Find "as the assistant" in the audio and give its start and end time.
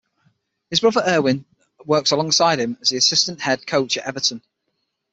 2.81-3.39